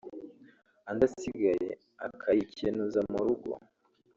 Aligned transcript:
andi 0.89 1.03
asigaye 1.09 1.69
akayikenuza 2.05 2.99
mu 3.11 3.19
rugo 3.25 3.51